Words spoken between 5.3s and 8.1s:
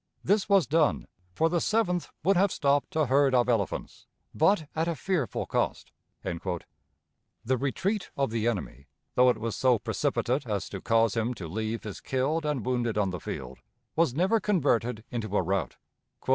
cost." The retreat